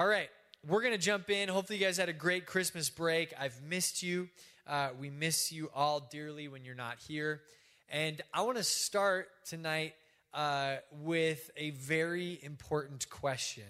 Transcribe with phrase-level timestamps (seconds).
[0.00, 0.30] All right,
[0.66, 1.50] we're going to jump in.
[1.50, 3.34] Hopefully, you guys had a great Christmas break.
[3.38, 4.30] I've missed you.
[4.66, 7.42] Uh, we miss you all dearly when you're not here.
[7.90, 9.92] And I want to start tonight
[10.32, 13.66] uh, with a very important question.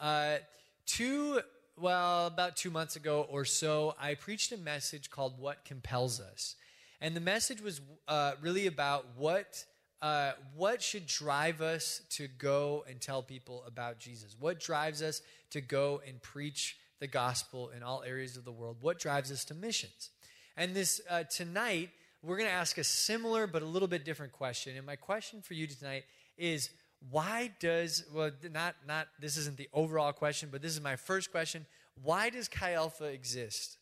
[0.00, 0.38] Uh,
[0.84, 1.40] two,
[1.80, 6.56] well, about two months ago or so, I preached a message called What Compels Us.
[7.00, 9.64] And the message was uh, really about what
[10.02, 14.36] uh, what should drive us to go and tell people about Jesus?
[14.38, 18.78] What drives us to go and preach the gospel in all areas of the world?
[18.80, 20.10] What drives us to missions?
[20.56, 24.32] And this uh, tonight, we're going to ask a similar but a little bit different
[24.32, 24.76] question.
[24.76, 26.02] And my question for you tonight
[26.36, 26.70] is
[27.10, 31.30] why does well not not this isn't the overall question, but this is my first
[31.30, 31.64] question.
[32.02, 33.78] Why does Chi Alpha exist?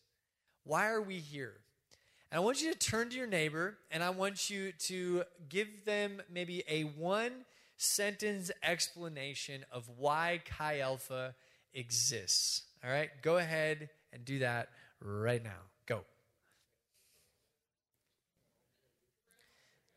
[0.63, 1.53] Why are we here?
[2.31, 5.83] And I want you to turn to your neighbor and I want you to give
[5.83, 7.45] them maybe a one
[7.75, 11.35] sentence explanation of why Chi Alpha
[11.73, 12.63] exists.
[12.83, 14.69] All right, go ahead and do that
[15.01, 15.49] right now.
[15.85, 16.01] Go.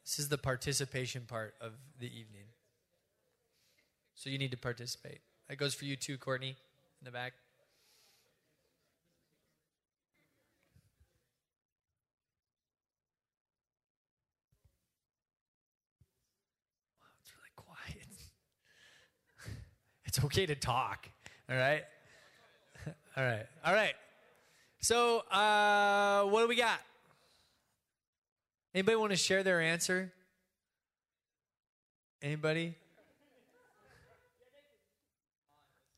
[0.05, 2.47] This is the participation part of the evening.
[4.15, 5.21] So you need to participate.
[5.49, 6.57] That goes for you too, Courtney,
[7.01, 7.35] in the back.
[20.15, 21.09] It's okay to talk.
[21.51, 21.83] All right?
[23.17, 23.47] All right.
[23.65, 23.95] All right.
[24.79, 26.79] So, uh, what do we got?
[28.73, 30.13] Anybody want to share their answer?
[32.23, 32.77] Anybody?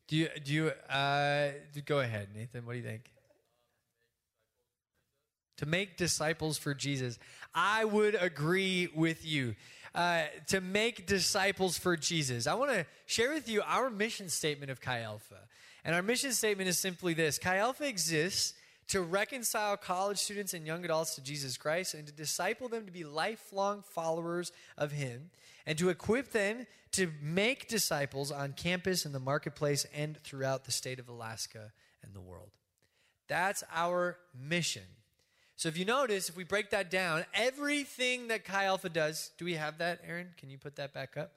[0.07, 1.49] Do you do you uh
[1.85, 2.65] go ahead, Nathan?
[2.65, 3.11] What do you think?
[5.57, 7.19] To make disciples for Jesus.
[7.53, 9.53] I would agree with you.
[9.97, 12.45] Uh, to make disciples for Jesus.
[12.45, 15.39] I want to share with you our mission statement of Chi Alpha.
[15.83, 18.53] And our mission statement is simply this Chi Alpha exists
[18.89, 22.91] to reconcile college students and young adults to Jesus Christ and to disciple them to
[22.91, 25.31] be lifelong followers of Him
[25.65, 30.71] and to equip them to make disciples on campus, in the marketplace, and throughout the
[30.71, 31.71] state of Alaska
[32.03, 32.51] and the world.
[33.27, 34.83] That's our mission.
[35.57, 39.45] So if you notice, if we break that down, everything that Chi Alpha does, do
[39.45, 40.29] we have that, Aaron?
[40.37, 41.31] Can you put that back up?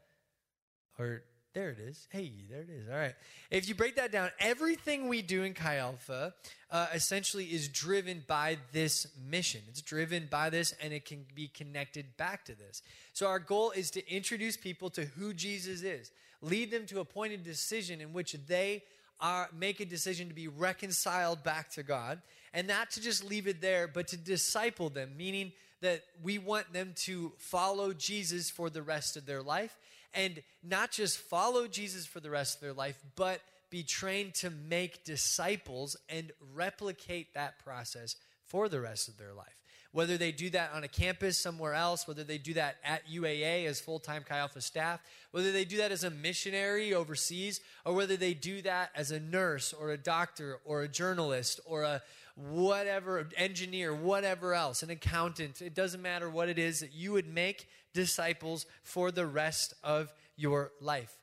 [0.98, 1.22] Or
[1.54, 2.06] there it is.
[2.10, 2.86] Hey, there it is.
[2.90, 3.14] All right.
[3.50, 6.34] If you break that down, everything we do in Chi Alpha
[6.70, 9.62] uh, essentially is driven by this mission.
[9.70, 12.82] It's driven by this, and it can be connected back to this.
[13.14, 17.06] So our goal is to introduce people to who Jesus is, lead them to a
[17.06, 18.82] point of decision in which they
[19.18, 22.20] are make a decision to be reconciled back to God
[22.52, 26.72] and not to just leave it there, but to disciple them, meaning that we want
[26.72, 29.76] them to follow Jesus for the rest of their life
[30.14, 33.40] and not just follow Jesus for the rest of their life, but
[33.70, 39.46] be trained to make disciples and replicate that process for the rest of their life.
[39.92, 43.66] Whether they do that on a campus somewhere else, whether they do that at UAA
[43.66, 45.00] as full time Chi Alpha staff,
[45.32, 49.18] whether they do that as a missionary overseas, or whether they do that as a
[49.18, 52.02] nurse or a doctor or a journalist or a
[52.48, 57.28] whatever, engineer, whatever else, an accountant, it doesn't matter what it is, that you would
[57.28, 61.16] make disciples for the rest of your life.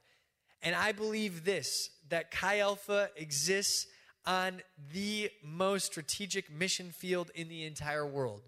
[0.62, 3.88] And I believe this that Chi Alpha exists
[4.26, 4.62] on
[4.94, 8.42] the most strategic mission field in the entire world.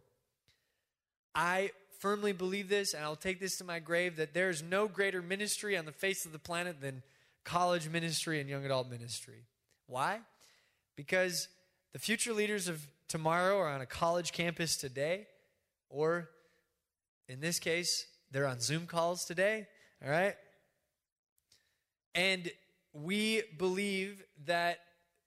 [1.35, 4.87] I firmly believe this, and I'll take this to my grave that there is no
[4.87, 7.03] greater ministry on the face of the planet than
[7.43, 9.45] college ministry and young adult ministry.
[9.87, 10.19] Why?
[10.95, 11.47] Because
[11.93, 15.27] the future leaders of tomorrow are on a college campus today,
[15.89, 16.29] or
[17.27, 19.67] in this case, they're on Zoom calls today,
[20.03, 20.35] all right?
[22.13, 22.51] And
[22.93, 24.79] we believe that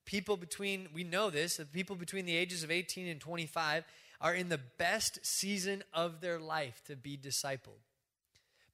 [0.05, 3.85] people between, we know this, that people between the ages of 18 and 25
[4.21, 7.83] are in the best season of their life to be discipled.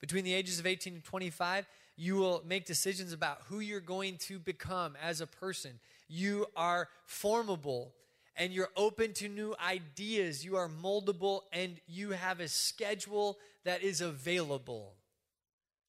[0.00, 1.66] Between the ages of 18 and 25,
[1.96, 6.88] you will make decisions about who you're going to become as a person you are
[7.04, 7.94] formable
[8.36, 10.44] and you're open to new ideas.
[10.44, 14.94] You are moldable and you have a schedule that is available.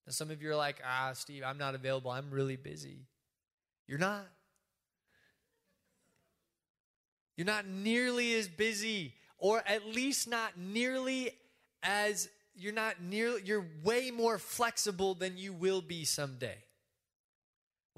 [0.06, 2.12] Now, some of you are like, ah, Steve, I'm not available.
[2.12, 3.06] I'm really busy.
[3.88, 4.26] You're not.
[7.38, 11.32] You're not nearly as busy, or at least not nearly
[11.82, 16.58] as, you're not nearly, you're way more flexible than you will be someday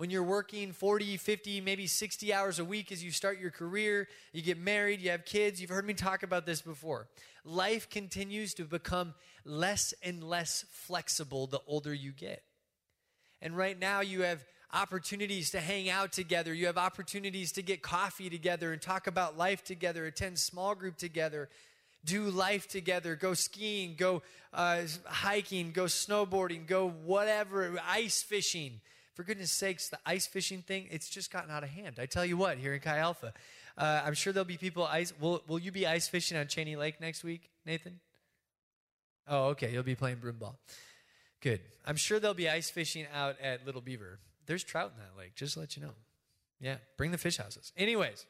[0.02, 4.08] when you're working 40, 50, maybe 60 hours a week as you start your career,
[4.34, 5.62] you get married, you have kids.
[5.62, 7.08] You've heard me talk about this before.
[7.46, 9.14] Life continues to become
[9.46, 12.42] less and less flexible the older you get.
[13.44, 14.44] And right now, you have
[14.74, 16.52] opportunities to hang out together.
[16.52, 20.98] You have opportunities to get coffee together and talk about life together, attend small group
[20.98, 21.48] together,
[22.04, 28.82] do life together, go skiing, go uh, hiking, go snowboarding, go whatever, ice fishing.
[29.14, 31.98] For goodness sakes, the ice fishing thing, it's just gotten out of hand.
[32.00, 33.34] I tell you what, here in Chi Alpha,
[33.78, 35.14] uh, I'm sure there'll be people ice.
[35.20, 38.00] Will, will you be ice fishing on Cheney Lake next week, Nathan?
[39.28, 39.72] Oh, okay.
[39.72, 40.60] You'll be playing broom ball.
[41.42, 41.62] Good.
[41.86, 44.20] I'm sure there'll be ice fishing out at Little Beaver.
[44.46, 45.94] There's trout in that lake, just to let you know.
[46.60, 47.72] Yeah, bring the fish houses.
[47.76, 48.26] Anyways,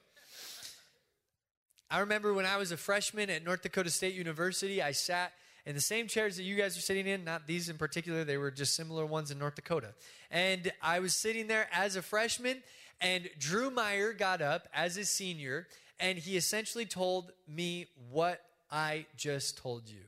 [1.90, 5.34] I remember when I was a freshman at North Dakota State University, I sat
[5.66, 8.38] in the same chairs that you guys are sitting in, not these in particular, they
[8.38, 9.94] were just similar ones in North Dakota.
[10.32, 12.64] And I was sitting there as a freshman,
[13.00, 15.68] and Drew Meyer got up as a senior,
[16.00, 18.42] and he essentially told me what
[18.72, 20.00] I just told you.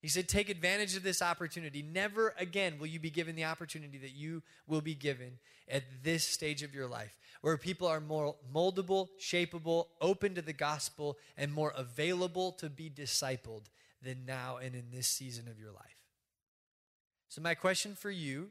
[0.00, 1.82] He said, Take advantage of this opportunity.
[1.82, 5.38] Never again will you be given the opportunity that you will be given
[5.68, 10.52] at this stage of your life, where people are more moldable, shapeable, open to the
[10.52, 13.62] gospel, and more available to be discipled
[14.06, 15.96] than now and in this season of your life.
[17.28, 18.50] So, my question for you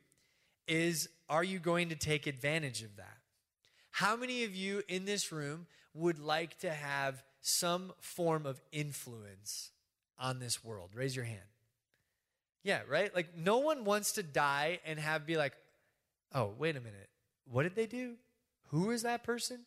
[0.67, 3.17] is Are you going to take advantage of that?
[3.91, 9.71] How many of you in this room would like to have some form of influence
[10.19, 10.89] on this world?
[10.93, 11.39] Raise your hand.
[12.63, 13.15] Yeah, right?
[13.15, 15.53] Like no one wants to die and have be like,
[16.33, 17.09] "Oh, wait a minute.
[17.49, 18.15] What did they do?
[18.71, 19.61] Who is that person?"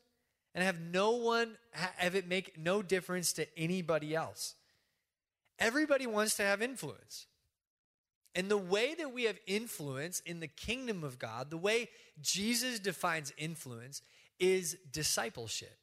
[0.55, 4.55] And have no one have it make no difference to anybody else.
[5.58, 7.26] Everybody wants to have influence.
[8.34, 11.88] And the way that we have influence in the kingdom of God, the way
[12.20, 14.02] Jesus defines influence,
[14.38, 15.76] is discipleship.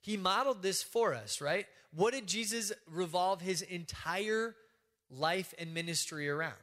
[0.00, 1.66] He modeled this for us, right?
[1.94, 4.54] What did Jesus revolve his entire
[5.10, 6.54] life and ministry around?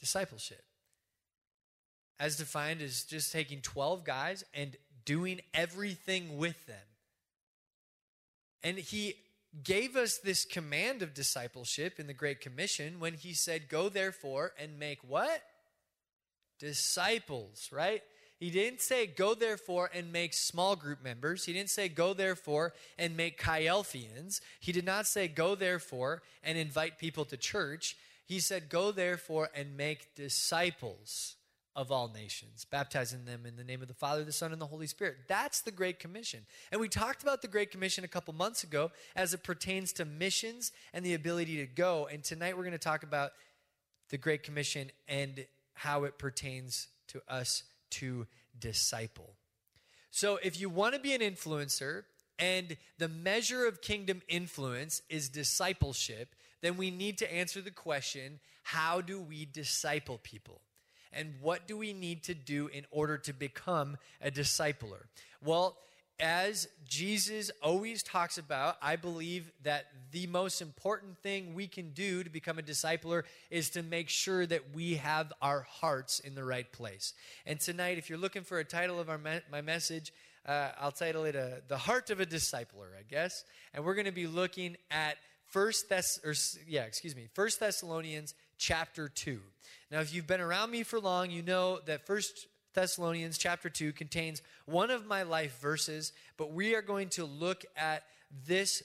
[0.00, 0.64] Discipleship.
[2.18, 6.76] As defined as just taking 12 guys and doing everything with them.
[8.62, 9.14] And he
[9.62, 14.52] gave us this command of discipleship in the Great Commission when he said, Go therefore
[14.58, 15.42] and make what?
[16.58, 18.02] Disciples, right?
[18.38, 21.44] He didn't say, Go therefore and make small group members.
[21.44, 24.40] He didn't say, Go therefore and make Chielphians.
[24.60, 27.96] He did not say, Go therefore and invite people to church.
[28.26, 31.36] He said, Go therefore and make disciples
[31.76, 34.66] of all nations, baptizing them in the name of the Father, the Son, and the
[34.66, 35.16] Holy Spirit.
[35.28, 36.46] That's the Great Commission.
[36.72, 40.06] And we talked about the Great Commission a couple months ago as it pertains to
[40.06, 42.08] missions and the ability to go.
[42.10, 43.32] And tonight we're going to talk about
[44.08, 48.26] the Great Commission and how it pertains to us to
[48.58, 49.34] disciple.
[50.10, 52.04] So, if you want to be an influencer
[52.38, 58.40] and the measure of kingdom influence is discipleship, then we need to answer the question
[58.62, 60.62] how do we disciple people?
[61.12, 65.04] And what do we need to do in order to become a discipler?
[65.42, 65.76] Well,
[66.18, 72.24] as Jesus always talks about, I believe that the most important thing we can do
[72.24, 76.44] to become a discipler is to make sure that we have our hearts in the
[76.44, 77.12] right place.
[77.44, 80.12] And tonight, if you're looking for a title of our me- my message,
[80.46, 83.44] uh, I'll title it uh, "The Heart of a Discipler," I guess.
[83.74, 85.18] And we're going to be looking at
[85.48, 86.34] First Thess, or
[86.66, 89.40] yeah, excuse me, First Thessalonians chapter two.
[89.90, 93.92] Now, if you've been around me for long, you know that First Thessalonians chapter 2
[93.92, 98.04] contains one of my life verses, but we are going to look at
[98.46, 98.82] this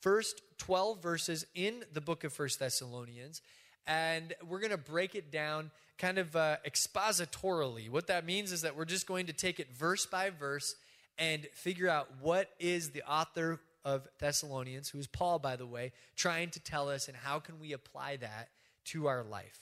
[0.00, 3.40] first 12 verses in the book of First Thessalonians,
[3.86, 7.88] and we're going to break it down kind of uh, expositorily.
[7.88, 10.74] What that means is that we're just going to take it verse by verse
[11.16, 15.92] and figure out what is the author of Thessalonians, who is Paul, by the way,
[16.16, 18.48] trying to tell us, and how can we apply that
[18.92, 19.58] to our life.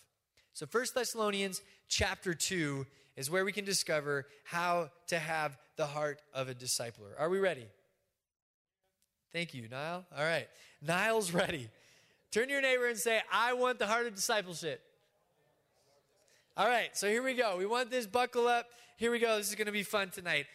[0.53, 6.21] So First Thessalonians chapter 2 is where we can discover how to have the heart
[6.35, 7.13] of a discipler.
[7.19, 7.67] Are we ready?
[9.33, 10.05] Thank you, Niall.
[10.17, 10.49] All right.
[10.81, 11.69] Niall's ready.
[12.31, 14.81] Turn your neighbor and say, I want the heart of discipleship.
[16.57, 17.57] All right, so here we go.
[17.59, 18.67] We want this buckle up.
[18.97, 19.37] Here we go.
[19.37, 20.47] This is going to be fun tonight.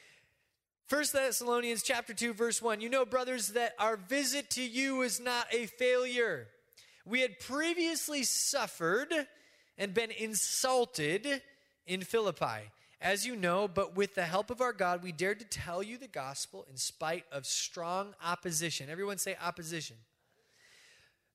[0.87, 2.81] First Thessalonians chapter 2 verse 1.
[2.81, 6.47] You know brothers that our visit to you is not a failure.
[7.05, 9.13] We had previously suffered
[9.77, 11.41] and been insulted
[11.85, 12.71] in Philippi.
[13.01, 15.97] As you know, but with the help of our God, we dared to tell you
[15.97, 18.89] the gospel in spite of strong opposition.
[18.89, 19.97] Everyone say opposition.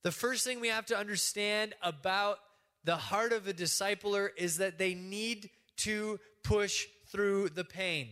[0.04, 2.38] The first thing we have to understand about
[2.84, 8.10] the heart of a discipler is that they need to push through the pain.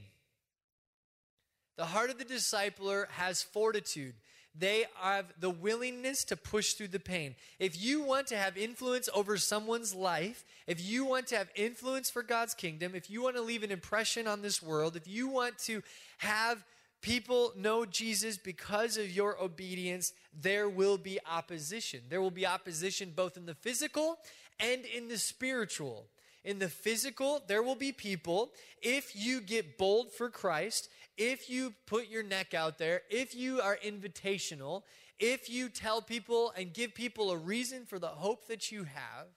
[1.76, 4.14] The heart of the discipler has fortitude.
[4.56, 7.34] They have the willingness to push through the pain.
[7.58, 12.08] If you want to have influence over someone's life, if you want to have influence
[12.08, 15.28] for God's kingdom, if you want to leave an impression on this world, if you
[15.28, 15.82] want to
[16.18, 16.64] have
[17.00, 22.00] people know Jesus because of your obedience, there will be opposition.
[22.08, 24.18] There will be opposition both in the physical
[24.61, 26.06] and in the spiritual.
[26.44, 31.72] In the physical, there will be people, if you get bold for Christ, if you
[31.86, 34.82] put your neck out there, if you are invitational,
[35.18, 39.28] if you tell people and give people a reason for the hope that you have,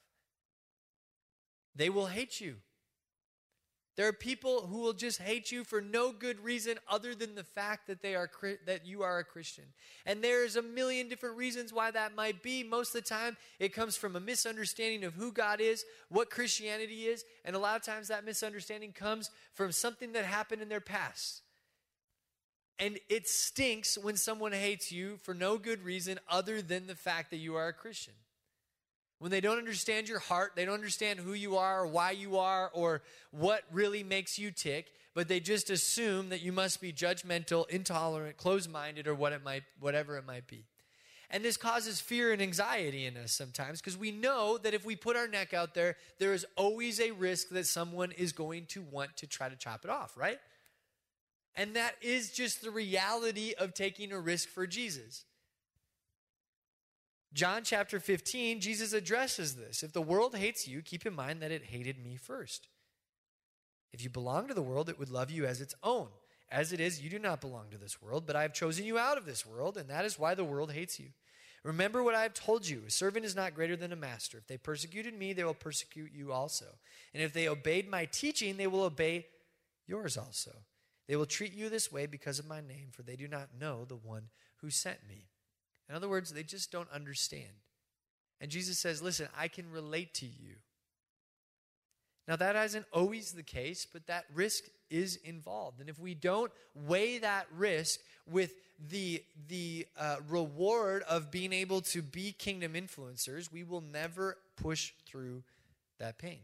[1.75, 2.55] they will hate you.
[3.98, 7.44] There are people who will just hate you for no good reason other than the
[7.44, 8.30] fact that they are
[8.68, 9.63] that you are a Christian.
[10.06, 12.63] And there's a million different reasons why that might be.
[12.63, 17.08] Most of the time, it comes from a misunderstanding of who God is, what Christianity
[17.08, 20.80] is, and a lot of times that misunderstanding comes from something that happened in their
[20.80, 21.42] past.
[22.77, 27.32] And it stinks when someone hates you for no good reason other than the fact
[27.32, 28.13] that you are a Christian.
[29.19, 32.38] When they don't understand your heart, they don't understand who you are, or why you
[32.38, 36.93] are, or what really makes you tick, but they just assume that you must be
[36.93, 40.65] judgmental, intolerant, closed-minded, or what it might, whatever it might be.
[41.29, 44.95] And this causes fear and anxiety in us sometimes because we know that if we
[44.95, 48.81] put our neck out there, there is always a risk that someone is going to
[48.81, 50.39] want to try to chop it off, right?
[51.55, 55.25] And that is just the reality of taking a risk for Jesus.
[57.38, 59.84] John chapter 15, Jesus addresses this.
[59.84, 62.67] If the world hates you, keep in mind that it hated me first.
[63.94, 66.08] If you belong to the world, it would love you as its own.
[66.50, 68.98] As it is, you do not belong to this world, but I have chosen you
[68.98, 71.10] out of this world, and that is why the world hates you.
[71.63, 74.39] Remember what I have told you a servant is not greater than a master.
[74.39, 76.65] If they persecuted me, they will persecute you also.
[77.13, 79.27] And if they obeyed my teaching, they will obey
[79.86, 80.53] yours also.
[81.08, 83.86] They will treat you this way because of my name, for they do not know
[83.86, 84.29] the one
[84.62, 85.27] who sent me.
[85.89, 87.62] In other words, they just don't understand.
[88.41, 90.56] And Jesus says, Listen, I can relate to you.
[92.27, 95.79] Now, that isn't always the case, but that risk is involved.
[95.79, 98.53] And if we don't weigh that risk with
[98.89, 104.91] the, the uh, reward of being able to be kingdom influencers, we will never push
[105.06, 105.44] through
[106.00, 106.41] that pain.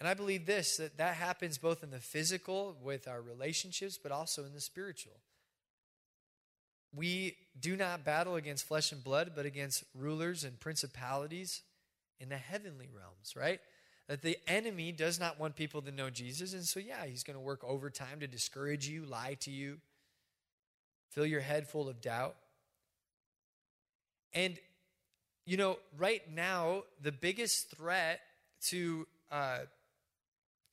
[0.00, 4.10] And I believe this that that happens both in the physical with our relationships, but
[4.10, 5.12] also in the spiritual.
[6.94, 11.62] We do not battle against flesh and blood, but against rulers and principalities
[12.20, 13.60] in the heavenly realms, right?
[14.08, 16.52] That the enemy does not want people to know Jesus.
[16.52, 19.78] And so, yeah, he's going to work overtime to discourage you, lie to you,
[21.10, 22.36] fill your head full of doubt.
[24.34, 24.58] And,
[25.46, 28.20] you know, right now, the biggest threat
[28.68, 29.60] to, uh,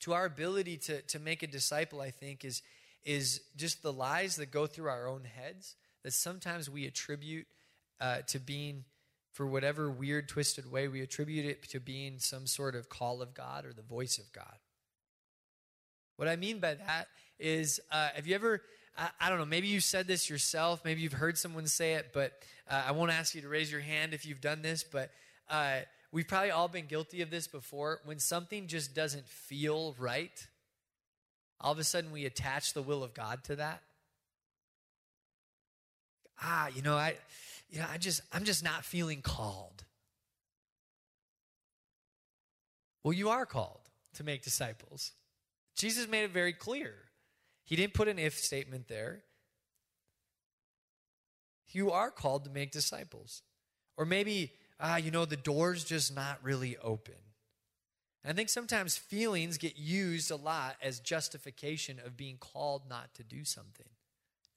[0.02, 2.62] to our ability to, to make a disciple, I think, is,
[3.04, 7.48] is just the lies that go through our own heads that sometimes we attribute
[8.00, 8.86] uh, to being,
[9.34, 13.34] for whatever weird, twisted way, we attribute it to being some sort of call of
[13.34, 14.56] God or the voice of God.
[16.15, 17.08] What I mean by that
[17.39, 18.62] is, uh, have you ever,
[18.98, 22.12] I, I, don't know, maybe you've said this yourself, maybe you've heard someone say it,
[22.13, 22.34] but
[22.70, 25.12] uh, I won't ask you to raise your hand if you've done this, but
[25.50, 25.79] uh,
[26.12, 28.00] we've probably all been guilty of this before.
[28.06, 30.48] When something just doesn't feel right,
[31.62, 33.82] all of a sudden we attach the will of God to that
[36.41, 37.15] ah, you know, I,
[37.69, 39.84] you know, I just, I'm just not feeling called.
[43.03, 43.79] Well, you are called
[44.15, 45.12] to make disciples.
[45.75, 46.93] Jesus made it very clear.
[47.63, 49.24] He didn't put an if statement there.
[51.72, 53.43] You are called to make disciples.
[53.96, 57.15] Or maybe, ah, you know, the door's just not really open.
[58.24, 63.13] And I think sometimes feelings get used a lot as justification of being called not
[63.15, 63.88] to do something.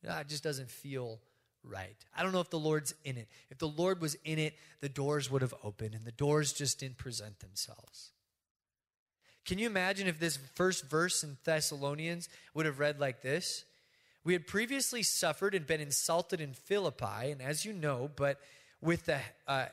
[0.08, 1.20] Ah, it just doesn't feel
[1.64, 1.96] right.
[2.16, 3.28] I don't know if the Lord's in it.
[3.50, 6.80] If the Lord was in it, the doors would have opened, and the doors just
[6.80, 8.10] didn't present themselves.
[9.44, 13.64] Can you imagine if this first verse in Thessalonians would have read like this?
[14.24, 18.40] We had previously suffered and been insulted in Philippi, and as you know, but
[18.80, 19.66] with the, uh,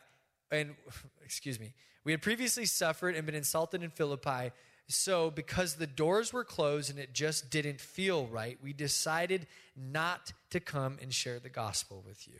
[0.51, 0.75] and
[1.24, 4.51] excuse me, we had previously suffered and been insulted in Philippi
[4.91, 10.34] so, because the doors were closed and it just didn't feel right, we decided not
[10.50, 12.39] to come and share the gospel with you.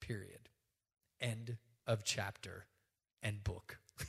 [0.00, 0.48] Period.
[1.20, 1.56] End
[1.88, 2.66] of chapter
[3.20, 3.78] and book.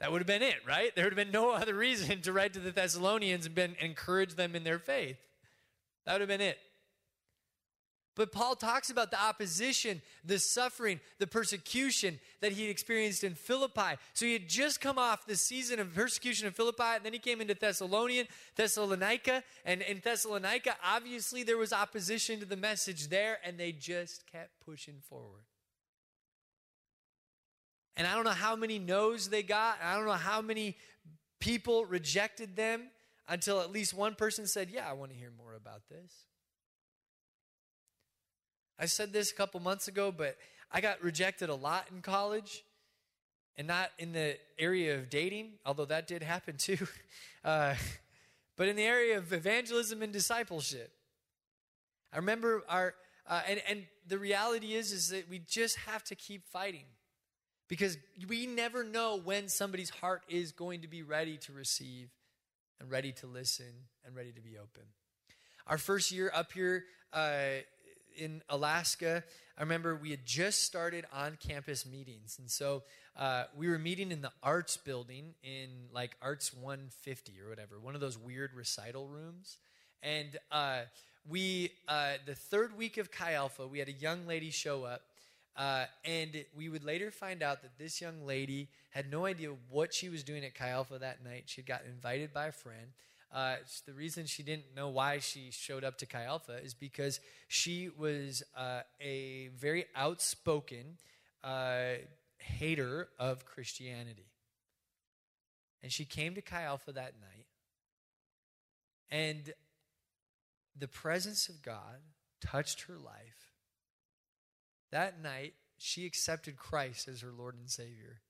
[0.00, 0.92] that would have been it, right?
[0.96, 4.34] There would have been no other reason to write to the Thessalonians and been encourage
[4.34, 5.18] them in their faith.
[6.06, 6.58] That would have been it.
[8.14, 13.96] But Paul talks about the opposition, the suffering, the persecution that he experienced in Philippi.
[14.12, 17.18] So he had just come off the season of persecution in Philippi, and then he
[17.18, 23.38] came into Thessalonian, Thessalonica, and in Thessalonica, obviously there was opposition to the message there,
[23.44, 25.44] and they just kept pushing forward.
[27.96, 29.78] And I don't know how many no's they got.
[29.82, 30.76] I don't know how many
[31.40, 32.88] people rejected them
[33.28, 36.12] until at least one person said, Yeah, I want to hear more about this.
[38.78, 40.36] I said this a couple months ago, but
[40.70, 42.64] I got rejected a lot in college
[43.56, 46.78] and not in the area of dating, although that did happen too,
[47.44, 47.74] uh,
[48.56, 50.90] but in the area of evangelism and discipleship.
[52.12, 52.94] I remember our,
[53.26, 56.84] uh, and, and the reality is, is that we just have to keep fighting
[57.68, 57.96] because
[58.28, 62.10] we never know when somebody's heart is going to be ready to receive
[62.80, 63.72] and ready to listen
[64.04, 64.82] and ready to be open.
[65.66, 67.62] Our first year up here uh,
[68.16, 69.24] in Alaska,
[69.56, 72.38] I remember we had just started on campus meetings.
[72.38, 72.82] And so
[73.16, 77.94] uh, we were meeting in the arts building in like Arts 150 or whatever, one
[77.94, 79.58] of those weird recital rooms.
[80.02, 80.82] And uh,
[81.28, 85.02] we, uh, the third week of Chi Alpha, we had a young lady show up
[85.56, 89.92] uh, and we would later find out that this young lady had no idea what
[89.92, 91.44] she was doing at Chi Alpha that night.
[91.46, 92.88] She had got invited by a friend.
[93.32, 97.20] Uh, the reason she didn't know why she showed up to Chi Alpha is because
[97.48, 100.98] she was uh, a very outspoken
[101.42, 101.94] uh,
[102.38, 104.26] hater of Christianity.
[105.82, 107.46] And she came to Chi Alpha that night,
[109.10, 109.52] and
[110.78, 112.00] the presence of God
[112.40, 113.52] touched her life
[114.92, 118.20] that night, she accepted Christ as her Lord and Savior.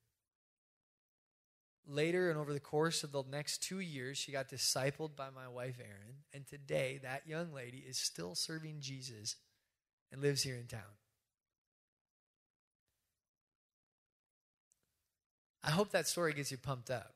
[1.85, 5.49] Later and over the course of the next two years, she got discipled by my
[5.49, 6.15] wife, Erin.
[6.33, 9.35] And today, that young lady is still serving Jesus
[10.11, 10.81] and lives here in town.
[15.61, 17.15] I hope that story gets you pumped up.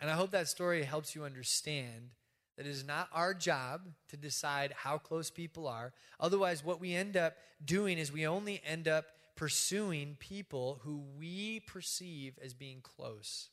[0.00, 2.10] And I hope that story helps you understand
[2.56, 5.92] that it is not our job to decide how close people are.
[6.18, 9.06] Otherwise, what we end up doing is we only end up
[9.36, 13.48] pursuing people who we perceive as being close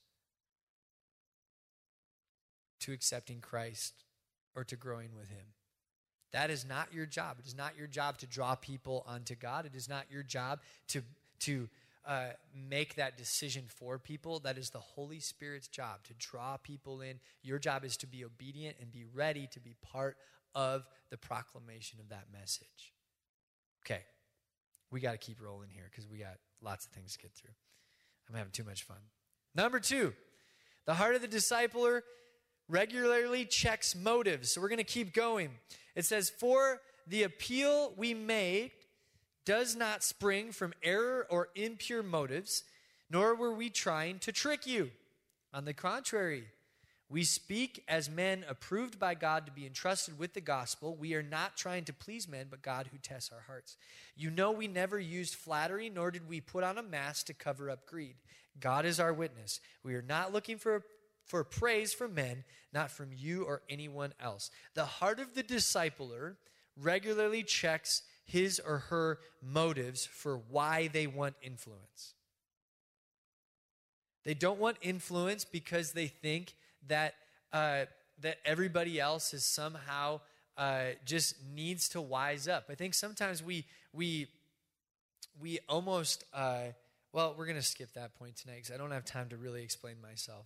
[2.82, 3.94] to accepting Christ
[4.56, 5.54] or to growing with Him.
[6.32, 7.38] That is not your job.
[7.40, 9.66] It is not your job to draw people onto God.
[9.66, 11.02] It is not your job to,
[11.42, 11.68] to
[12.06, 14.40] uh, make that decision for people.
[14.40, 17.20] That is the Holy Spirit's job to draw people in.
[17.42, 20.18] Your job is to be obedient and be ready to be part
[20.54, 22.94] of the proclamation of that message.
[23.86, 24.02] Okay,
[24.92, 27.54] we got to keep rolling here because we got lots of things to get through.
[28.30, 28.98] I'm having too much fun.
[29.56, 30.14] Number two,
[30.86, 32.02] the heart of the discipler
[32.70, 34.52] regularly checks motives.
[34.52, 35.50] So we're going to keep going.
[35.96, 38.72] It says, For the appeal we made
[39.46, 42.64] does not spring from error or impure motives,
[43.10, 44.92] nor were we trying to trick you.
[45.52, 46.44] On the contrary,
[47.10, 50.96] we speak as men approved by God to be entrusted with the gospel.
[50.96, 53.78] We are not trying to please men, but God who tests our hearts.
[54.16, 57.72] You know, we never used flattery, nor did we put on a mask to cover
[57.72, 58.18] up greed.
[58.60, 59.60] God is our witness.
[59.84, 60.84] We are not looking for,
[61.30, 64.50] for praise from men, not from you or anyone else.
[64.74, 66.36] The heart of the discipler
[66.76, 72.16] regularly checks his or her motives for why they want influence.
[74.26, 76.56] They don't want influence because they think
[76.88, 77.14] that
[77.54, 77.86] uh,
[78.22, 80.22] that everybody else is somehow
[80.58, 82.66] uh, just needs to wise up.
[82.70, 84.28] I think sometimes we we
[85.40, 86.74] we almost uh,
[87.14, 89.64] well, we're going to skip that point tonight because I don't have time to really
[89.64, 90.46] explain myself.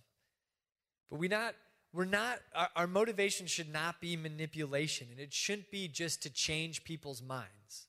[1.10, 1.54] But we not
[1.92, 6.30] we're not our, our motivation should not be manipulation and it shouldn't be just to
[6.30, 7.86] change people's minds.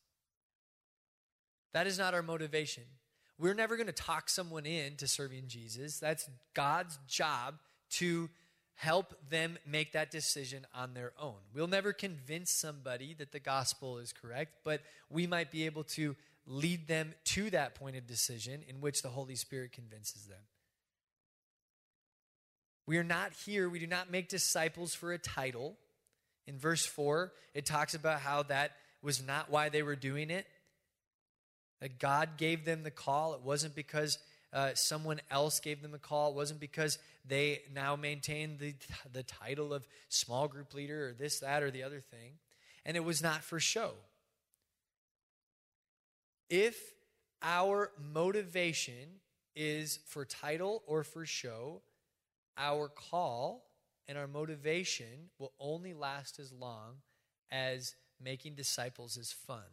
[1.73, 2.83] That is not our motivation.
[3.37, 5.99] We're never going to talk someone into serving jesus.
[5.99, 7.55] That's god's job
[7.91, 8.29] to
[8.75, 11.37] help them make that decision on their own.
[11.53, 16.15] We'll never convince somebody that the gospel is correct but we might be able to
[16.45, 20.41] lead them to that point of decision in which the holy spirit convinces them
[22.87, 25.77] we are not here, we do not make disciples for a title.
[26.47, 28.71] In verse 4, it talks about how that
[29.01, 30.45] was not why they were doing it.
[31.81, 33.33] That God gave them the call.
[33.33, 34.19] It wasn't because
[34.53, 36.29] uh, someone else gave them the call.
[36.29, 38.75] It wasn't because they now maintain the,
[39.11, 42.33] the title of small group leader or this, that, or the other thing.
[42.85, 43.91] And it was not for show.
[46.49, 46.77] If
[47.41, 49.19] our motivation
[49.55, 51.81] is for title or for show,
[52.57, 53.65] our call
[54.07, 57.01] and our motivation will only last as long
[57.51, 59.63] as making disciples is fun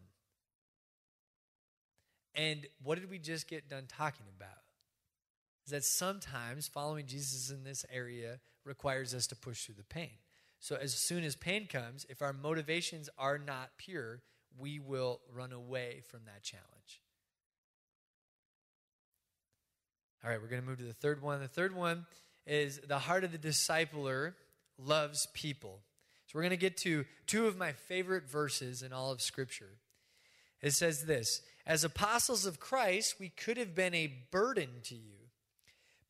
[2.34, 4.62] And what did we just get done talking about?
[5.66, 10.10] Is that sometimes following Jesus in this area requires us to push through the pain.
[10.58, 14.22] So, as soon as pain comes, if our motivations are not pure,
[14.58, 17.02] we will run away from that challenge.
[20.24, 21.40] All right, we're going to move to the third one.
[21.40, 22.06] The third one
[22.46, 24.34] is the heart of the discipler
[24.78, 25.80] loves people.
[26.26, 29.78] So, we're going to get to two of my favorite verses in all of Scripture.
[30.60, 35.22] It says this As apostles of Christ, we could have been a burden to you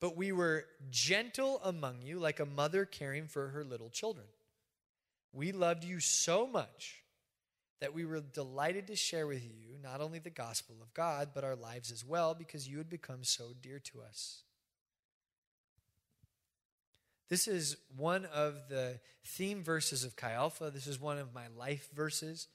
[0.02, 4.26] but we were gentle among you like a mother caring for her little children.
[5.32, 7.04] We loved you so much
[7.80, 11.44] that we were delighted to share with you not only the gospel of God, but
[11.44, 14.42] our lives as well, because you had become so dear to us.
[17.28, 20.70] This is one of the theme verses of Chi Alpha.
[20.70, 22.48] This is one of my life verses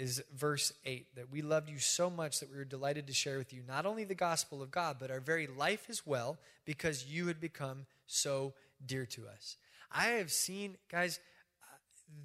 [0.00, 3.36] is verse 8 that we loved you so much that we were delighted to share
[3.36, 7.04] with you not only the gospel of God, but our very life as well, because
[7.04, 9.58] you had become so dear to us.
[9.92, 11.20] I have seen, guys,
[11.62, 11.76] uh,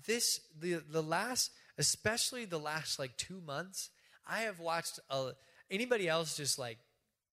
[0.06, 3.90] this, the, the last, especially the last like two months,
[4.26, 5.32] I have watched a,
[5.70, 6.78] anybody else just like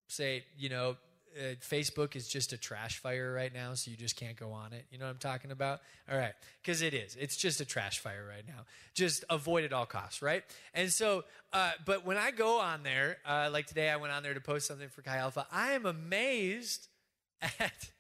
[0.09, 0.97] say, you know,
[1.39, 4.73] uh, Facebook is just a trash fire right now, so you just can't go on
[4.73, 4.85] it.
[4.91, 5.81] You know what I'm talking about?
[6.11, 7.17] All right, because it is.
[7.19, 8.65] It's just a trash fire right now.
[8.95, 10.43] Just avoid at all costs, right?
[10.75, 14.23] And so, uh, but when I go on there, uh, like today, I went on
[14.23, 15.47] there to post something for Chi Alpha.
[15.53, 16.89] I am amazed
[17.43, 17.91] at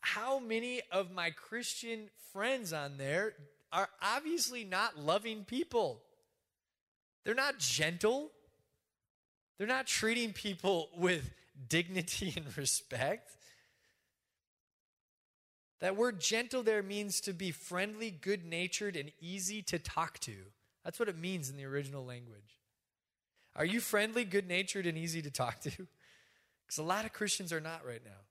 [0.00, 3.34] how many of my Christian friends on there
[3.72, 6.02] are obviously not loving people.
[7.24, 8.30] They're not gentle.
[9.58, 11.30] They're not treating people with
[11.68, 13.32] dignity and respect.
[15.80, 20.34] That word gentle there means to be friendly, good natured, and easy to talk to.
[20.84, 22.60] That's what it means in the original language.
[23.54, 25.70] Are you friendly, good natured, and easy to talk to?
[26.66, 28.24] Because a lot of Christians are not right now.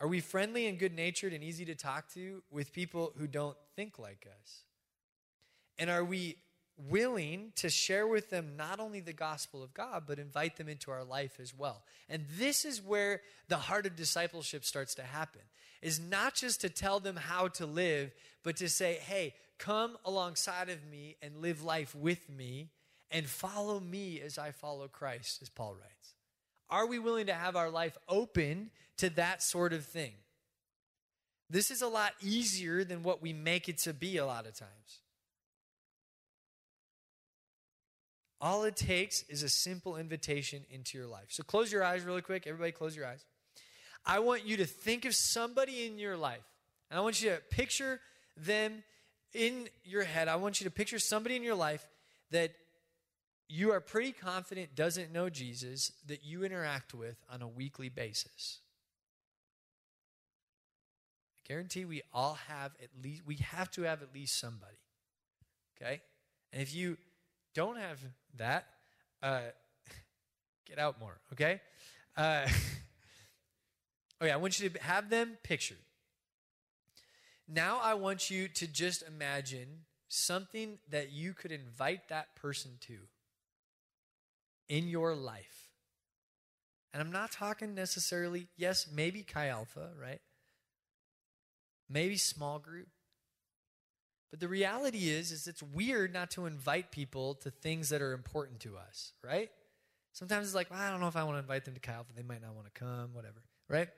[0.00, 3.56] Are we friendly and good natured and easy to talk to with people who don't
[3.74, 4.62] think like us?
[5.76, 6.36] And are we
[6.88, 10.90] willing to share with them not only the gospel of God, but invite them into
[10.90, 11.82] our life as well.
[12.08, 15.42] And this is where the heart of discipleship starts to happen.
[15.82, 18.12] Is not just to tell them how to live,
[18.42, 22.70] but to say, hey, come alongside of me and live life with me
[23.10, 26.14] and follow me as I follow Christ, as Paul writes.
[26.68, 30.12] Are we willing to have our life open to that sort of thing?
[31.48, 34.54] This is a lot easier than what we make it to be a lot of
[34.54, 35.00] times.
[38.40, 41.26] All it takes is a simple invitation into your life.
[41.28, 42.46] So close your eyes really quick.
[42.46, 43.24] Everybody, close your eyes.
[44.06, 46.44] I want you to think of somebody in your life,
[46.90, 48.00] and I want you to picture
[48.36, 48.82] them
[49.34, 50.26] in your head.
[50.28, 51.86] I want you to picture somebody in your life
[52.30, 52.52] that
[53.48, 58.60] you are pretty confident doesn't know Jesus that you interact with on a weekly basis.
[61.44, 64.78] I guarantee we all have at least, we have to have at least somebody.
[65.76, 66.00] Okay?
[66.52, 66.96] And if you
[67.54, 67.98] don't have
[68.36, 68.66] that,
[69.22, 69.40] uh,
[70.66, 71.60] get out more, okay?
[72.16, 72.46] Uh,
[74.22, 75.78] okay, I want you to have them pictured.
[77.48, 82.96] Now I want you to just imagine something that you could invite that person to
[84.68, 85.70] in your life.
[86.92, 90.20] And I'm not talking necessarily, yes, maybe Chi Alpha, right?
[91.88, 92.88] Maybe small group.
[94.30, 98.12] But the reality is, is it's weird not to invite people to things that are
[98.12, 99.50] important to us, right?
[100.12, 102.04] Sometimes it's like, well, I don't know if I want to invite them to Kyle,
[102.06, 103.88] but they might not want to come, whatever, right?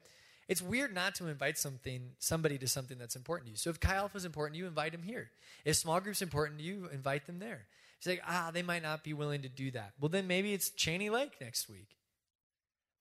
[0.48, 3.56] It's weird not to invite something, somebody to something that's important to you.
[3.56, 5.30] So if Chi Alpha is important, to you invite him here.
[5.64, 7.66] If small group's important to you, invite them there.
[7.98, 9.92] It's like, ah, they might not be willing to do that.
[10.00, 11.96] Well, then maybe it's Cheney Lake next week.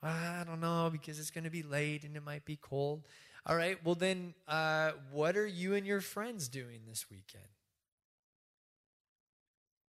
[0.03, 3.07] I don't know because it's going to be late and it might be cold.
[3.45, 7.43] All right, well, then, uh, what are you and your friends doing this weekend?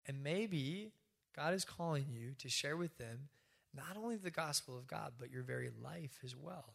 [0.07, 0.93] And maybe
[1.37, 3.29] God is calling you to share with them
[3.75, 6.75] not only the gospel of God, but your very life as well.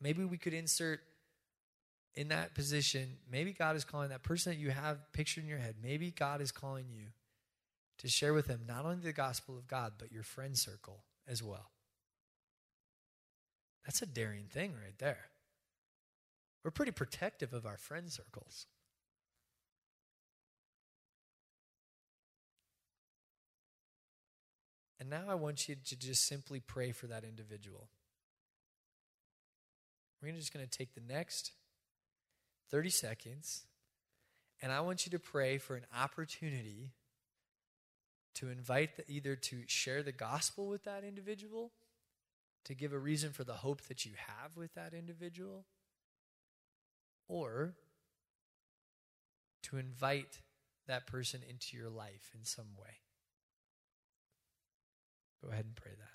[0.00, 1.00] Maybe we could insert
[2.14, 5.58] in that position, maybe God is calling that person that you have pictured in your
[5.58, 7.06] head, maybe God is calling you
[7.98, 11.42] to share with them not only the gospel of God, but your friend circle as
[11.42, 11.70] well.
[13.84, 15.26] That's a daring thing right there.
[16.64, 18.66] We're pretty protective of our friend circles.
[25.00, 27.88] And now I want you to just simply pray for that individual.
[30.22, 31.50] We're just going to take the next
[32.70, 33.64] 30 seconds,
[34.62, 36.92] and I want you to pray for an opportunity
[38.34, 41.72] to invite the, either to share the gospel with that individual,
[42.64, 45.66] to give a reason for the hope that you have with that individual,
[47.28, 47.74] or
[49.62, 50.40] to invite
[50.86, 53.00] that person into your life in some way.
[55.42, 56.11] Go ahead and pray that.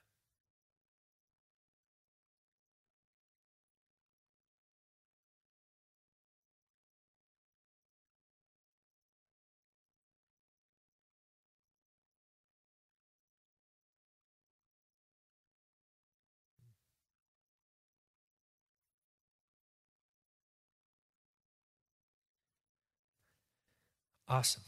[24.29, 24.63] Awesome.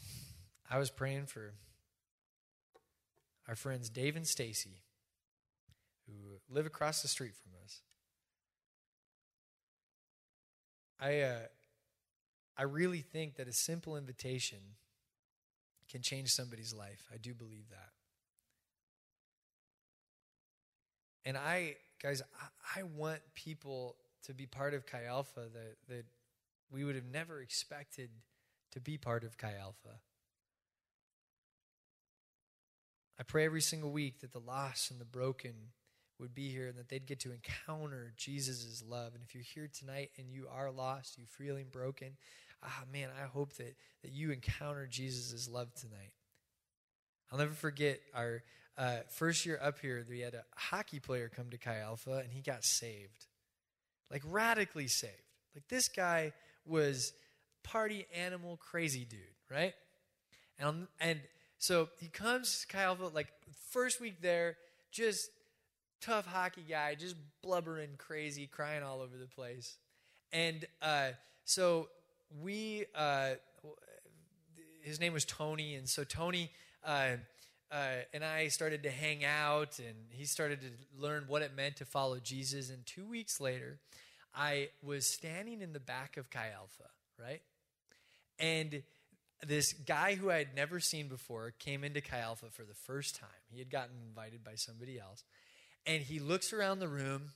[0.70, 1.52] I was praying for
[3.46, 4.80] our friends Dave and Stacy,
[6.06, 7.82] who live across the street from us.
[10.98, 11.38] I, uh,
[12.56, 14.58] I really think that a simple invitation
[15.90, 17.06] can change somebody's life.
[17.12, 17.90] I do believe that.
[21.24, 22.22] And I, guys,
[22.74, 26.04] I, I want people to be part of Chi Alpha that, that
[26.70, 28.08] we would have never expected
[28.72, 30.00] to be part of Chi Alpha.
[33.18, 35.52] I pray every single week that the lost and the broken
[36.18, 39.14] would be here and that they'd get to encounter Jesus' love.
[39.14, 42.16] And if you're here tonight and you are lost, you feeling broken,
[42.62, 46.12] ah man, I hope that, that you encounter Jesus' love tonight.
[47.30, 48.42] I'll never forget our
[48.76, 52.32] uh, first year up here, we had a hockey player come to Chi Alpha and
[52.32, 53.26] he got saved.
[54.10, 55.12] Like radically saved.
[55.54, 56.32] Like this guy
[56.64, 57.12] was
[57.62, 59.20] party animal crazy dude,
[59.50, 59.74] right?
[60.58, 61.20] And and
[61.58, 63.28] so he comes to like
[63.70, 64.56] first week there,
[64.90, 65.30] just
[66.00, 69.76] tough hockey guy, just blubbering crazy, crying all over the place.
[70.32, 71.10] And uh,
[71.44, 71.88] so
[72.40, 73.30] we, uh,
[74.82, 76.50] his name was Tony, and so Tony
[76.84, 77.16] uh,
[77.70, 80.68] uh, and I started to hang out, and he started to
[80.98, 82.68] learn what it meant to follow Jesus.
[82.68, 83.78] And two weeks later,
[84.34, 87.42] I was standing in the back of Chi Alpha, right?
[88.40, 88.82] And
[89.46, 93.16] this guy who I had never seen before came into Chi Alpha for the first
[93.16, 93.28] time.
[93.50, 95.22] He had gotten invited by somebody else.
[95.86, 97.30] And he looks around the room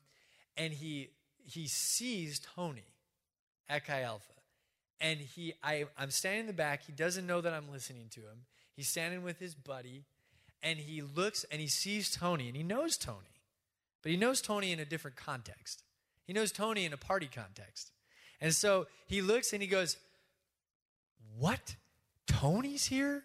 [0.57, 1.11] and he
[1.47, 2.95] he sees Tony
[3.69, 4.33] at Chi Alpha.
[5.01, 6.85] And he I, I'm standing in the back.
[6.87, 8.47] He doesn't know that I'm listening to him.
[8.75, 10.05] He's standing with his buddy,
[10.63, 13.41] and he looks and he sees Tony, and he knows Tony.
[14.03, 15.83] But he knows Tony in a different context.
[16.27, 17.93] He knows Tony in a party context.
[18.41, 19.97] And so he looks and he goes,
[21.39, 21.77] What?
[22.27, 23.23] Tony's here?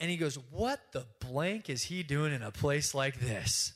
[0.00, 3.72] And he goes, What the blank is he doing in a place like this?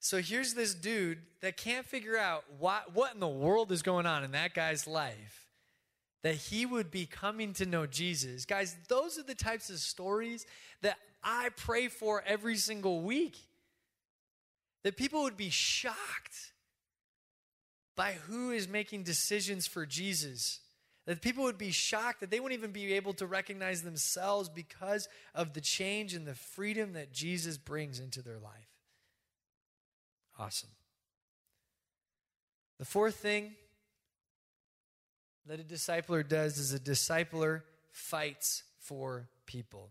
[0.00, 4.06] So here's this dude that can't figure out what, what in the world is going
[4.06, 5.48] on in that guy's life
[6.22, 8.44] that he would be coming to know Jesus.
[8.44, 10.46] Guys, those are the types of stories
[10.82, 13.36] that I pray for every single week.
[14.82, 16.52] That people would be shocked
[17.98, 20.60] by who is making decisions for Jesus.
[21.06, 25.08] That people would be shocked that they wouldn't even be able to recognize themselves because
[25.34, 28.70] of the change and the freedom that Jesus brings into their life.
[30.38, 30.68] Awesome.
[32.78, 33.56] The fourth thing
[35.46, 39.90] that a discipler does is a discipler fights for people.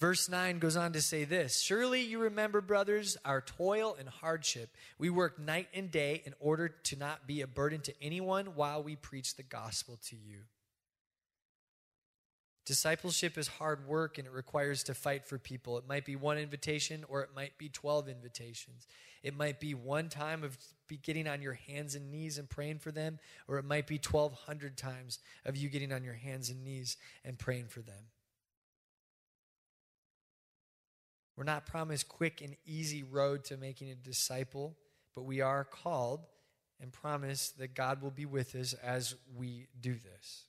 [0.00, 4.70] Verse 9 goes on to say this Surely you remember, brothers, our toil and hardship.
[4.98, 8.82] We work night and day in order to not be a burden to anyone while
[8.82, 10.40] we preach the gospel to you.
[12.66, 15.76] Discipleship is hard work and it requires to fight for people.
[15.76, 18.86] It might be one invitation or it might be 12 invitations.
[19.22, 20.56] It might be one time of
[21.02, 24.76] getting on your hands and knees and praying for them, or it might be 1,200
[24.76, 28.04] times of you getting on your hands and knees and praying for them.
[31.36, 34.76] We're not promised quick and easy road to making a disciple,
[35.14, 36.26] but we are called
[36.80, 40.44] and promised that God will be with us as we do this.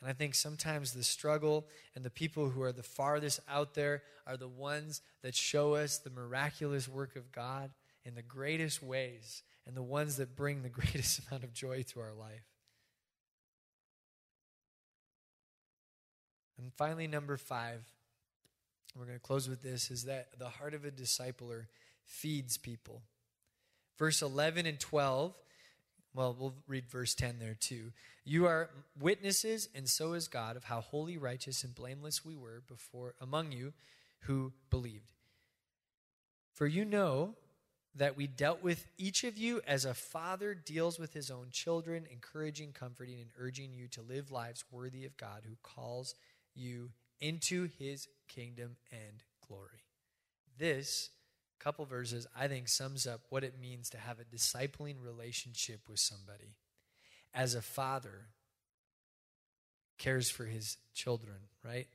[0.00, 4.02] And I think sometimes the struggle and the people who are the farthest out there
[4.26, 7.70] are the ones that show us the miraculous work of God
[8.04, 12.00] in the greatest ways and the ones that bring the greatest amount of joy to
[12.00, 12.44] our life.
[16.58, 17.84] And finally, number five,
[18.96, 21.66] we're going to close with this, is that the heart of a discipler
[22.04, 23.02] feeds people.
[23.98, 25.34] Verse 11 and 12
[26.14, 27.92] well, we'll read verse 10 there too.
[28.24, 32.62] You are witnesses, and so is God, of how holy, righteous, and blameless we were
[32.66, 33.72] before among you
[34.22, 35.12] who believed.
[36.54, 37.34] For you know
[37.94, 42.06] that we dealt with each of you as a father deals with his own children,
[42.10, 46.14] encouraging, comforting, and urging you to live lives worthy of God who calls
[46.54, 46.90] you
[47.20, 49.84] into his kingdom and glory.
[50.58, 51.10] This
[51.58, 55.98] couple verses, I think, sums up what it means to have a discipling relationship with
[55.98, 56.54] somebody.
[57.34, 58.28] As a father
[59.98, 61.88] cares for his children, right?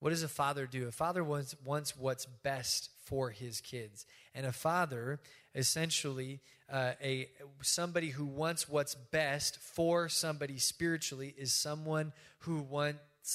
[0.00, 0.86] What does a father do?
[0.86, 4.06] A father wants, wants what's best for his kids.
[4.34, 5.20] And a father,
[5.54, 7.28] essentially, uh, a
[7.62, 12.60] somebody who wants what's best for somebody spiritually, is someone who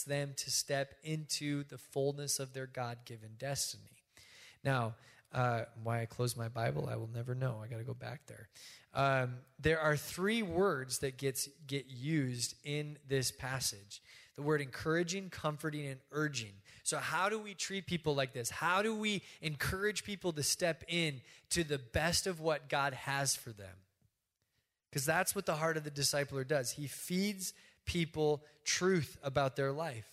[0.01, 3.91] them to step into the fullness of their God given destiny.
[4.63, 4.95] Now,
[5.31, 7.61] uh, why I closed my Bible, I will never know.
[7.63, 8.49] I got to go back there.
[8.93, 14.01] Um, there are three words that gets get used in this passage
[14.35, 16.53] the word encouraging, comforting, and urging.
[16.83, 18.49] So, how do we treat people like this?
[18.49, 23.35] How do we encourage people to step in to the best of what God has
[23.35, 23.75] for them?
[24.89, 26.71] Because that's what the heart of the discipler does.
[26.71, 27.53] He feeds
[27.85, 30.07] people truth about their life.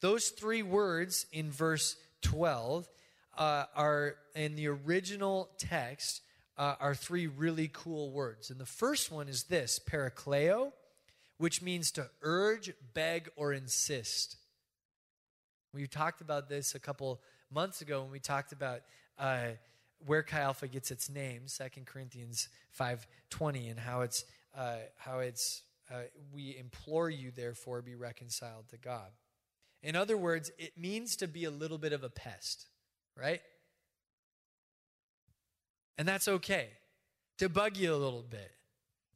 [0.00, 2.88] Those three words in verse 12
[3.36, 6.22] uh, are in the original text
[6.58, 8.50] uh, are three really cool words.
[8.50, 10.72] And the first one is this parakleo,
[11.38, 14.36] which means to urge, beg, or insist.
[15.74, 18.80] We talked about this a couple months ago when we talked about
[19.18, 19.48] uh,
[20.04, 22.48] where Chi Alpha gets its name, 2 Corinthians
[22.78, 24.24] 5.20, and how it's,
[24.56, 29.10] uh, how it's uh, we implore you, therefore, be reconciled to God.
[29.82, 32.66] In other words, it means to be a little bit of a pest,
[33.16, 33.40] right?
[35.98, 36.68] And that's okay.
[37.38, 38.50] To bug you a little bit,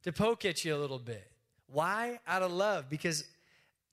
[0.03, 1.29] to poke at you a little bit.
[1.67, 2.19] Why?
[2.27, 2.89] Out of love.
[2.89, 3.25] Because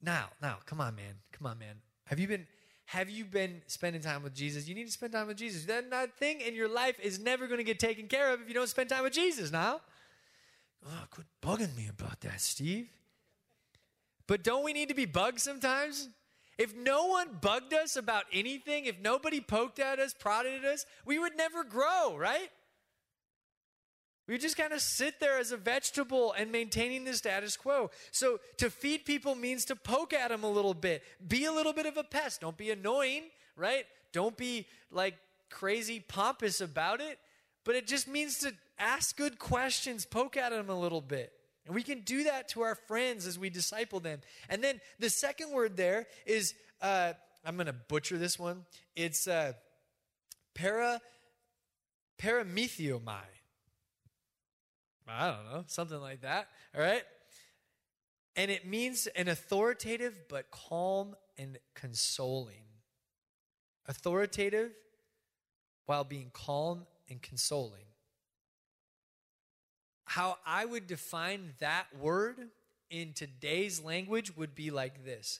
[0.01, 1.15] now, now, come on, man.
[1.31, 1.75] Come on, man.
[2.05, 2.47] Have you been
[2.85, 4.67] have you been spending time with Jesus?
[4.67, 5.65] You need to spend time with Jesus.
[5.65, 8.47] That, that thing in your life is never going to get taken care of if
[8.47, 9.81] you don't spend time with Jesus now.
[10.85, 12.89] Oh, quit bugging me about that, Steve.
[14.27, 16.09] But don't we need to be bugged sometimes?
[16.57, 20.85] If no one bugged us about anything, if nobody poked at us, prodded at us,
[21.05, 22.49] we would never grow, right?
[24.27, 27.89] We just kind of sit there as a vegetable and maintaining the status quo.
[28.11, 31.73] So to feed people means to poke at them a little bit, be a little
[31.73, 32.41] bit of a pest.
[32.41, 33.23] Don't be annoying,
[33.55, 33.85] right?
[34.13, 35.15] Don't be like
[35.49, 37.17] crazy pompous about it,
[37.65, 41.33] but it just means to ask good questions, poke at them a little bit.
[41.65, 44.21] And we can do that to our friends as we disciple them.
[44.49, 47.13] And then the second word there is, uh,
[47.45, 48.65] I'm going to butcher this one.
[48.95, 49.53] It's uh,
[50.55, 50.99] para,
[52.17, 53.21] paramethiomai.
[55.07, 56.47] I don't know, something like that.
[56.75, 57.03] All right?
[58.35, 62.63] And it means an authoritative but calm and consoling.
[63.87, 64.71] Authoritative
[65.85, 67.88] while being calm and consoling.
[70.09, 72.37] How I would define that word
[72.89, 75.39] in today's language would be like this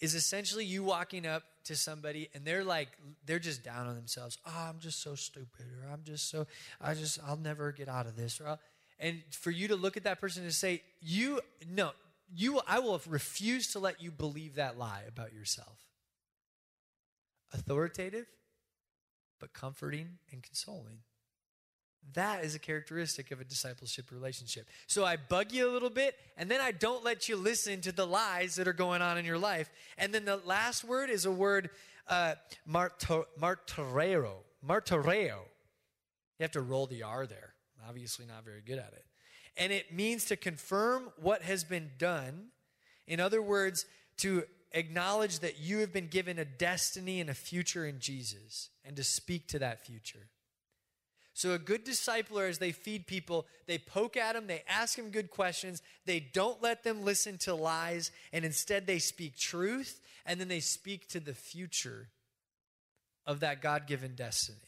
[0.00, 2.88] is essentially you walking up to somebody and they're like
[3.26, 6.46] they're just down on themselves oh i'm just so stupid or i'm just so
[6.80, 8.58] i just i'll never get out of this or
[9.00, 11.92] and for you to look at that person and say, "You no,
[12.32, 15.78] you I will refuse to let you believe that lie about yourself."
[17.52, 18.26] Authoritative,
[19.40, 20.98] but comforting and consoling.
[22.14, 24.66] That is a characteristic of a discipleship relationship.
[24.86, 27.92] So I bug you a little bit, and then I don't let you listen to
[27.92, 29.70] the lies that are going on in your life.
[29.96, 31.70] And then the last word is a word,
[32.08, 32.34] uh,
[32.68, 34.34] martoreo.
[34.66, 35.38] Martoreo.
[36.38, 37.54] You have to roll the R there
[37.88, 39.04] obviously not very good at it.
[39.56, 42.46] And it means to confirm what has been done.
[43.06, 43.84] In other words,
[44.18, 48.96] to acknowledge that you have been given a destiny and a future in Jesus and
[48.96, 50.28] to speak to that future.
[51.40, 55.08] So, a good discipler, as they feed people, they poke at them, they ask them
[55.08, 60.38] good questions, they don't let them listen to lies, and instead they speak truth, and
[60.38, 62.08] then they speak to the future
[63.24, 64.58] of that God given destiny.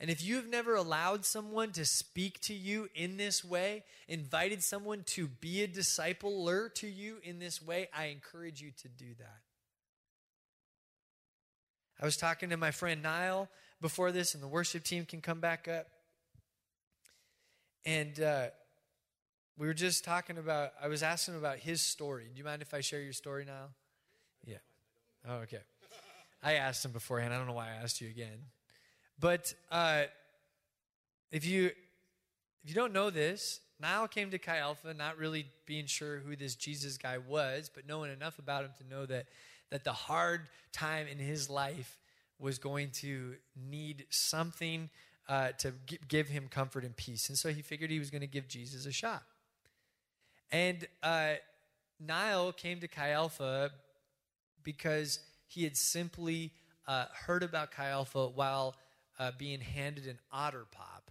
[0.00, 5.04] And if you've never allowed someone to speak to you in this way, invited someone
[5.10, 9.38] to be a discipler to you in this way, I encourage you to do that.
[12.00, 13.48] I was talking to my friend Niall
[13.80, 15.86] before this, and the worship team can come back up.
[17.84, 18.46] And uh,
[19.56, 22.24] we were just talking about, I was asking about his story.
[22.32, 23.68] Do you mind if I share your story now?
[24.44, 24.58] Yeah.
[25.28, 25.60] Oh, okay.
[26.42, 27.34] I asked him beforehand.
[27.34, 28.46] I don't know why I asked you again.
[29.18, 30.04] But uh,
[31.30, 31.66] if you
[32.64, 36.36] if you don't know this, Niall came to Chi Alpha not really being sure who
[36.36, 39.26] this Jesus guy was, but knowing enough about him to know that
[39.70, 41.98] that the hard time in his life
[42.40, 44.90] was going to need something
[45.28, 47.28] uh, to g- give him comfort and peace.
[47.28, 49.22] And so he figured he was going to give Jesus a shot.
[50.50, 51.34] And uh,
[52.00, 53.70] Niall came to Chi Alpha
[54.64, 56.52] because he had simply
[56.88, 58.74] uh, heard about Chi Alpha while
[59.18, 61.10] uh, being handed an otter pop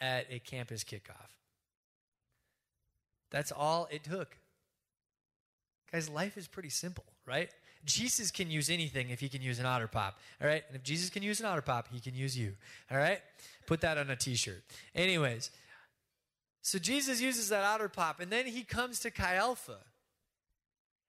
[0.00, 1.30] at a campus kickoff.
[3.30, 4.36] That's all it took.
[5.92, 7.50] Guys, life is pretty simple, right?
[7.84, 10.62] Jesus can use anything if he can use an otter pop, all right?
[10.68, 12.54] And if Jesus can use an otter pop, he can use you,
[12.90, 13.20] all right?
[13.66, 14.62] Put that on a t shirt.
[14.94, 15.50] Anyways,
[16.62, 19.78] so Jesus uses that otter pop, and then he comes to Chi Alpha.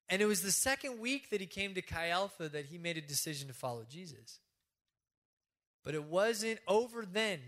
[0.09, 2.97] And it was the second week that he came to Chi Alpha that he made
[2.97, 4.39] a decision to follow Jesus.
[5.83, 7.39] But it wasn't over then.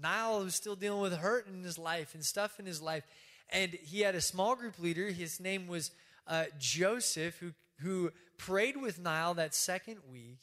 [0.00, 3.04] Niall was still dealing with hurt in his life and stuff in his life.
[3.50, 5.08] And he had a small group leader.
[5.10, 5.90] His name was
[6.26, 10.38] uh, Joseph, who, who prayed with Niall that second week.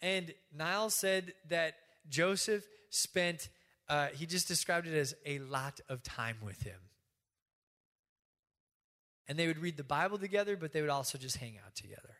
[0.00, 1.74] And Niall said that
[2.08, 3.48] Joseph spent,
[3.88, 6.80] uh, he just described it as a lot of time with him.
[9.28, 12.16] And they would read the Bible together, but they would also just hang out together.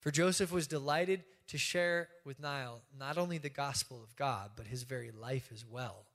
[0.00, 4.66] For Joseph was delighted to share with Niall not only the gospel of God, but
[4.66, 6.06] his very life as well,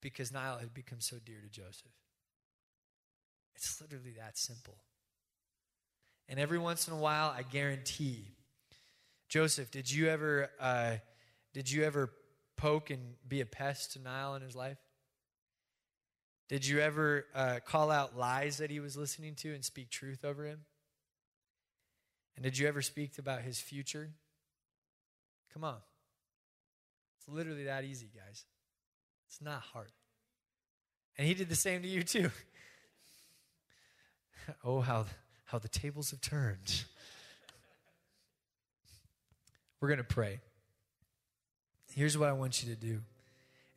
[0.00, 1.92] because Niall had become so dear to Joseph.
[3.56, 4.76] It's literally that simple.
[6.28, 8.32] And every once in a while, I guarantee,
[9.28, 10.96] Joseph, did you ever, uh,
[11.52, 12.10] did you ever
[12.56, 14.78] poke and be a pest to Niall in his life?
[16.48, 20.24] Did you ever uh, call out lies that he was listening to and speak truth
[20.24, 20.60] over him?
[22.36, 24.10] And did you ever speak about his future?
[25.52, 25.78] Come on.
[27.18, 28.44] It's literally that easy, guys.
[29.28, 29.92] It's not hard.
[31.16, 32.30] And he did the same to you, too.
[34.64, 35.06] oh, how,
[35.44, 36.84] how the tables have turned.
[39.80, 40.40] We're going to pray.
[41.94, 43.00] Here's what I want you to do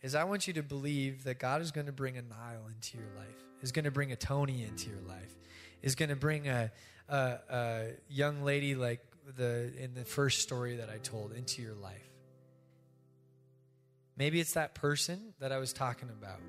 [0.01, 2.97] is I want you to believe that God is going to bring a Niall into
[2.97, 5.35] your life, is going to bring a Tony into your life,
[5.81, 6.71] is going to bring a,
[7.09, 8.99] a, a young lady like
[9.35, 12.07] the in the first story that I told into your life.
[14.15, 16.39] Maybe it's that person that I was talking about.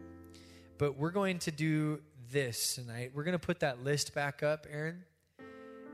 [0.78, 2.00] But we're going to do
[2.30, 3.12] this tonight.
[3.14, 5.04] We're going to put that list back up, Aaron.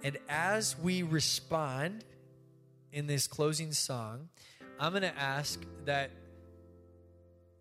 [0.03, 2.05] And as we respond
[2.93, 4.28] in this closing song,
[4.78, 6.11] I'm going to ask that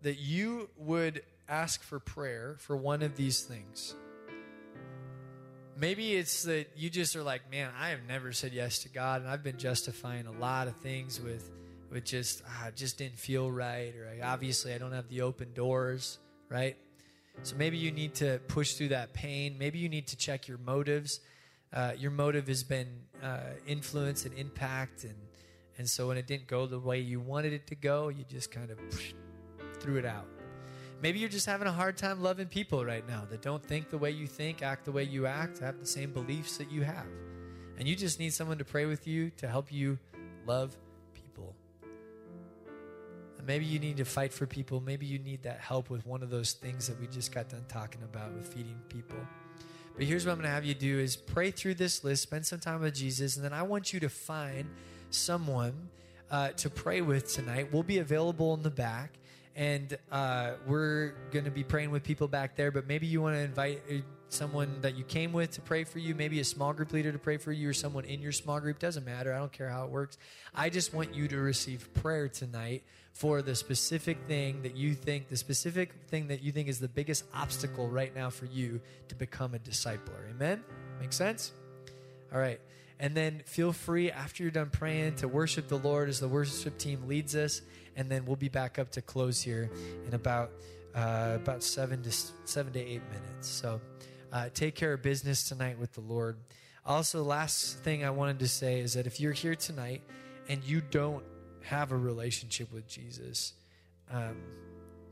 [0.02, 3.94] that you would ask for prayer for one of these things.
[5.76, 9.22] Maybe it's that you just are like, man, I have never said yes to God,
[9.22, 11.50] and I've been justifying a lot of things with,
[11.90, 15.52] with just, ah, just didn't feel right, or I, obviously I don't have the open
[15.54, 16.18] doors,
[16.48, 16.76] right?
[17.42, 19.56] So maybe you need to push through that pain.
[19.58, 21.20] Maybe you need to check your motives.
[21.72, 22.88] Uh, your motive has been
[23.22, 25.14] uh, influence and impact, and
[25.78, 28.50] and so when it didn't go the way you wanted it to go, you just
[28.50, 28.78] kind of
[29.80, 30.26] threw it out.
[31.00, 33.98] Maybe you're just having a hard time loving people right now that don't think the
[33.98, 37.06] way you think, act the way you act, have the same beliefs that you have.
[37.78, 39.98] And you just need someone to pray with you to help you
[40.46, 40.76] love
[43.46, 44.80] maybe you need to fight for people.
[44.80, 47.64] Maybe you need that help with one of those things that we just got done
[47.68, 49.18] talking about with feeding people.
[49.96, 52.46] But here's what I'm going to have you do is pray through this list, spend
[52.46, 54.70] some time with Jesus, and then I want you to find
[55.10, 55.90] someone
[56.30, 57.72] uh, to pray with tonight.
[57.72, 59.18] We'll be available in the back
[59.54, 62.70] and uh, we're going to be praying with people back there.
[62.70, 63.94] But maybe you want to invite uh,
[64.28, 67.18] someone that you came with to pray for you, maybe a small group leader to
[67.18, 68.78] pray for you, or someone in your small group.
[68.78, 69.32] Doesn't matter.
[69.32, 70.18] I don't care how it works.
[70.54, 75.28] I just want you to receive prayer tonight for the specific thing that you think,
[75.28, 79.14] the specific thing that you think is the biggest obstacle right now for you to
[79.14, 80.30] become a discipler.
[80.30, 80.64] Amen?
[81.00, 81.52] Make sense?
[82.32, 82.60] All right.
[83.02, 86.78] And then feel free after you're done praying to worship the Lord as the worship
[86.78, 87.60] team leads us
[87.96, 89.70] and then we'll be back up to close here
[90.06, 90.52] in about
[90.94, 92.12] uh, about seven to
[92.44, 93.48] seven to eight minutes.
[93.48, 93.80] So
[94.32, 96.36] uh, take care of business tonight with the Lord.
[96.86, 100.02] Also, last thing I wanted to say is that if you're here tonight
[100.48, 101.24] and you don't
[101.62, 103.54] have a relationship with Jesus,
[104.12, 104.36] um,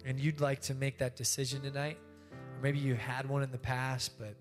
[0.05, 1.99] and you'd like to make that decision tonight,
[2.31, 4.35] or maybe you had one in the past, but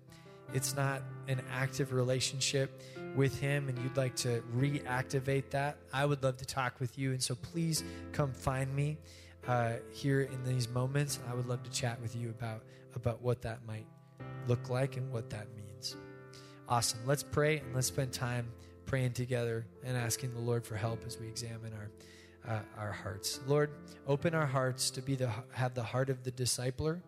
[0.52, 2.82] it's not an active relationship
[3.16, 7.10] with Him and you'd like to reactivate that, I would love to talk with you.
[7.12, 8.98] And so please come find me
[9.46, 11.18] uh, here in these moments.
[11.30, 12.62] I would love to chat with you about,
[12.94, 13.86] about what that might
[14.46, 15.96] look like and what that means.
[16.68, 17.00] Awesome.
[17.06, 18.46] Let's pray and let's spend time
[18.86, 21.90] praying together and asking the Lord for help as we examine our.
[22.48, 23.70] Uh, our hearts, Lord,
[24.06, 27.02] open our hearts to be the have the heart of the discipler.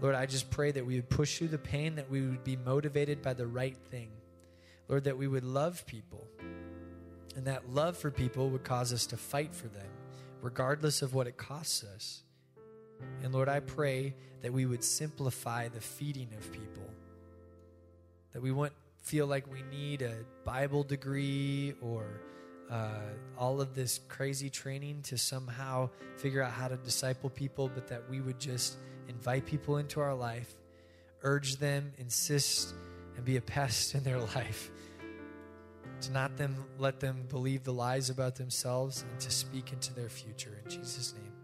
[0.00, 2.56] Lord, I just pray that we would push through the pain, that we would be
[2.56, 4.08] motivated by the right thing.
[4.88, 6.26] Lord, that we would love people
[7.36, 9.86] And that love for people would cause us to fight for them,
[10.40, 12.22] regardless of what it costs us.
[13.22, 16.88] And Lord, I pray that we would simplify the feeding of people,
[18.32, 20.14] that we wouldn't feel like we need a
[20.44, 22.22] Bible degree or
[22.70, 22.88] uh,
[23.38, 28.08] all of this crazy training to somehow figure out how to disciple people, but that
[28.08, 28.76] we would just
[29.08, 30.54] invite people into our life,
[31.22, 32.74] urge them, insist,
[33.16, 34.70] and be a pest in their life.
[36.02, 40.10] To not them let them believe the lies about themselves and to speak into their
[40.10, 40.60] future.
[40.64, 41.35] In Jesus' name.